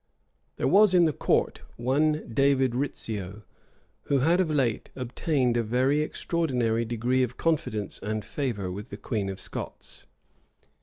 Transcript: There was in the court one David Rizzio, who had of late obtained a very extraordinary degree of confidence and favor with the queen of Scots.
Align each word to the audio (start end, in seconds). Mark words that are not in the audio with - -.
There 0.55 0.67
was 0.67 0.95
in 0.95 1.05
the 1.05 1.13
court 1.13 1.61
one 1.77 2.27
David 2.33 2.73
Rizzio, 2.73 3.43
who 4.05 4.17
had 4.21 4.39
of 4.41 4.49
late 4.49 4.89
obtained 4.95 5.55
a 5.57 5.61
very 5.61 5.99
extraordinary 6.01 6.85
degree 6.85 7.21
of 7.21 7.37
confidence 7.37 7.99
and 7.99 8.25
favor 8.25 8.71
with 8.71 8.89
the 8.89 8.97
queen 8.97 9.29
of 9.29 9.39
Scots. 9.39 10.07